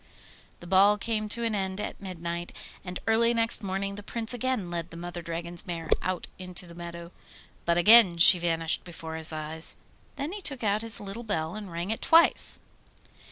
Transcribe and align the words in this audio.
The 0.61 0.65
ball 0.65 0.97
came 0.97 1.29
to 1.29 1.43
an 1.43 1.53
end 1.53 1.79
at 1.79 2.01
midnight, 2.01 2.53
and 2.83 2.99
early 3.05 3.35
next 3.35 3.61
morning 3.61 3.93
the 3.93 4.01
Prince 4.01 4.33
again 4.33 4.71
led 4.71 4.89
the 4.89 4.97
Mother 4.97 5.21
Dragon's 5.21 5.67
mare 5.67 5.91
out 6.01 6.25
into 6.39 6.65
the 6.65 6.73
meadow. 6.73 7.11
But 7.65 7.77
again 7.77 8.17
she 8.17 8.39
vanished 8.39 8.83
before 8.83 9.15
his 9.15 9.31
eyes. 9.31 9.75
Then 10.15 10.31
he 10.31 10.41
took 10.41 10.63
out 10.63 10.81
his 10.81 10.99
little 10.99 11.21
bell 11.21 11.53
and 11.53 11.71
rang 11.71 11.91
it 11.91 12.01
twice. 12.01 12.61